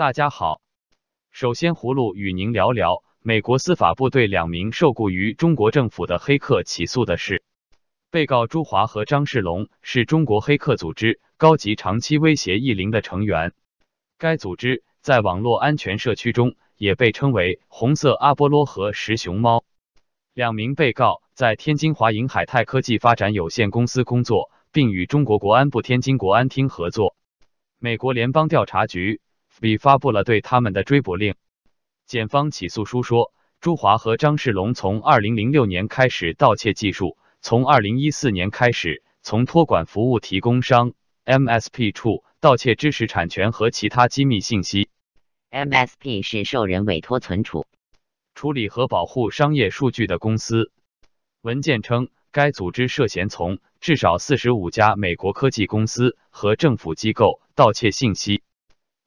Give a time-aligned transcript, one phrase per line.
[0.00, 0.62] 大家好，
[1.30, 7.42] 首先葫芦与您聊聊美国司法部对两名受雇于中国政府的黑客起诉的事。
[8.10, 13.52] 被告朱华和张世龙是中国黑客组织高级长期威胁意林的成员，
[14.16, 19.64] 该组织在网络安全社区中也被称为“红色阿波罗”和“石熊猫”。
[20.32, 27.14] 两名被告在天津华银海泰科技发展有限公司工作，并与中国国安部天津国安厅合作。
[27.78, 29.20] 美国联邦调查局。
[29.60, 31.34] 比发布了对他们的追捕令。
[32.06, 40.92] 检方起诉书说，朱华和张世龙从二零零六年开始盗窃技术，从二零一四年开始从托管服务提供商
[41.24, 44.88] MSP 处盗窃知识产权和其他机密信息。
[45.50, 47.66] MSP 是受人委托存储、
[48.34, 50.72] 处理和保护商业数据的公司。
[51.42, 58.42] 文件称，该组织涉嫌从至少四十五家美国科技公司和政府机构盗窃信息。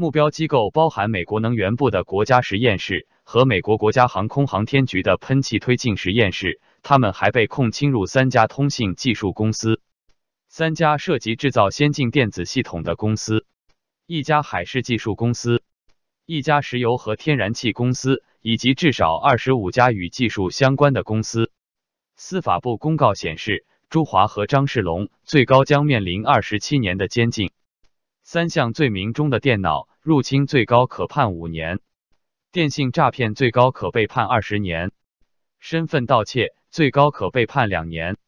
[0.00, 6.60] 目标机构包含美国能源部的国家实验室和美国国家航空航天局的喷气推进实验室。
[6.84, 9.80] 他们还被控侵入三家通信技术公司、
[10.48, 13.44] 三家涉及制造先进电子系统的公司、
[14.06, 15.64] 一家海事技术公司、
[16.24, 21.50] 一家石油和天然气公司，以及至少二十五家与技术相关的公司。
[22.14, 27.50] 司法部公告显示，朱华和张世龙最高将面临二十七年的监禁。
[28.30, 31.80] 三项罪名中的电脑入侵最高可判五年，
[32.52, 34.92] 电信诈骗最高可被判二十年，
[35.58, 38.18] 身份盗窃最高可被判两年。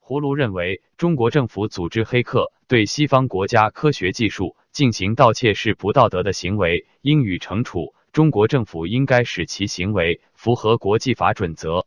[0.00, 7.94] 葫芦认为，中国政府组织黑客对西方国家科学技术进行盗窃是不道德的行为，应予惩处。
[8.10, 11.86] 中国政府应该使其行为符合国际法准则。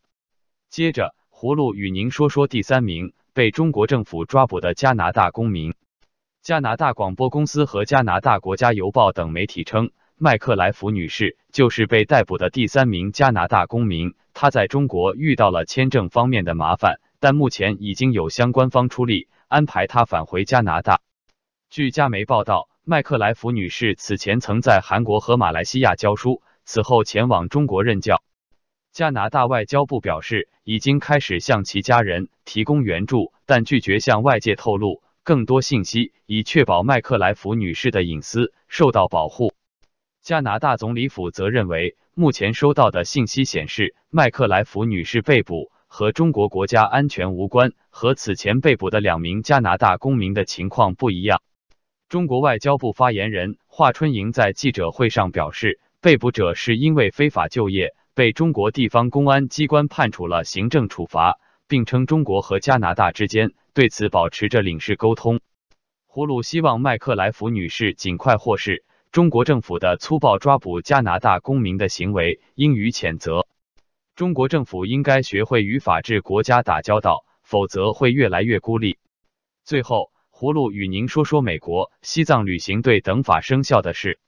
[0.69, 5.73] 接着，葫芦与您说说第三名被中国政府抓捕的加拿大公民。
[6.49, 14.15] 加拿大广播公司和加拿大国家邮报等媒体称，麦克莱弗女士就是被逮捕的第三名加拿大公民。
[14.33, 21.01] 她在中国遇到了签证方面的麻烦，但目前已经有相关方出力安排她返回加拿大。
[21.69, 28.23] 据加媒报道，麦克莱弗女士此前曾在韩国和马来西亚教书，此后前往中国任教。
[28.91, 35.03] 加拿大外交部表示，已经开始向其家人提供援助，但拒绝向外界透露。
[35.29, 39.53] 更多信息，以确保麦克莱弗女士的隐私受到保护。
[40.23, 51.43] 加拿大总理府则认为，目前收到的信息显示，麦克莱弗女士被捕和中国国家安全无关，和此前被捕的两名加拿大公民的情况不一样。
[52.07, 61.37] 中国外交部发言人华春莹在记者会上表示，被捕者是因为非法就业，被中国地方公安机关判处了行政处罚。
[61.69, 65.39] 并称中国和加拿大之间对此保持着领事沟通。
[66.07, 68.83] 胡鲁希望麦克莱弗女士尽快获释。
[69.11, 73.47] 中国政府的粗暴抓捕加拿大公民的行为应予谴责。
[74.15, 78.97] 中国政府应该学会与法治国家打交道，否则会越来越孤立。
[79.63, 84.19] 最后，葫芦与您说说美国西藏旅行对等法生效的事。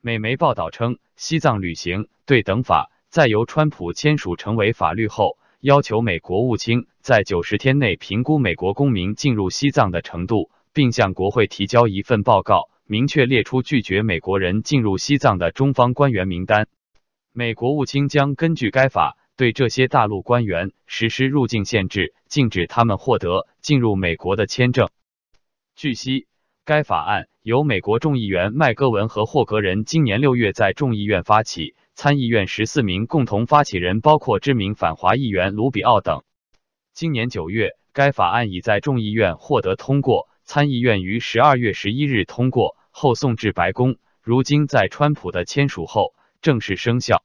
[0.00, 5.36] 美媒报道称，西藏旅行对等法在由川普签署成为法律后。
[5.66, 16.68] 要求美国务卿在九十天内评估美国公民进入西藏的程度，并向国会提交一份报告，明确列出拒绝美国人进入西藏的中方官员名单。
[17.32, 24.88] 美国务卿将根据该法对这些大陆官员实施入境限制，禁止他们获得进入美国的签证。
[25.74, 26.28] 据悉，
[26.64, 31.74] 该法案由美国众议员麦戈文和霍格人今年六月在众议院发起。
[31.96, 36.24] 参议院十四名共同发起人包括知名反华议员卢比奥等。
[36.92, 47.24] 今年九月，该法案已在众议院获得通过，参议院于十二月十一日通过后送至白宫，如今在川普的签署后正式生效。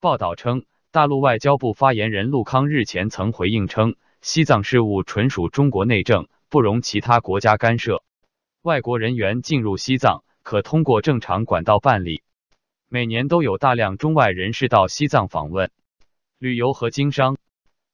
[0.00, 8.02] 报道称，大陆外交部发言人陆康日前曾回应称，西藏事务纯属中国内政，不容其他国家干涉。
[8.62, 12.22] 外国人员进入西藏可通过正常管道办理。
[12.92, 15.70] 每年都有大量中外人士到西藏访问、
[16.40, 17.38] 旅游和经商。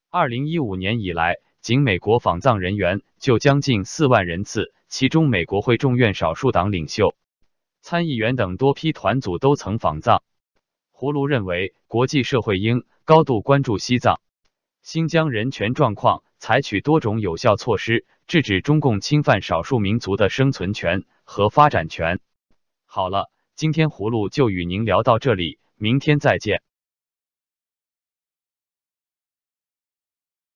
[0.08, 7.14] 二零一五年以来，仅美国访藏人员就将近四万人次，其中美国会众院少数党领袖、
[7.82, 10.22] 参议员等多批团组都曾访藏。
[10.92, 14.22] 胡卢认为，国际社会应高度关注西藏、
[14.80, 22.18] 新疆人权状况，采取多种有效措施，制止中共侵犯少数民族的生存权和发展权。
[22.86, 23.30] 好了。
[23.56, 26.60] 今天葫芦就与您聊到这里，明天再见。